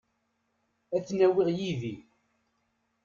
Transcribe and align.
Ad 0.95 1.03
ten-awiɣ 1.07 1.47
yid-i. 1.57 1.95